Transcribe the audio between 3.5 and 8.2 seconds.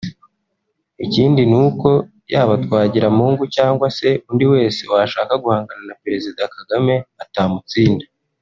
cyangwa se undi wese washaka guhangana na Perezida Kagame atamutsinda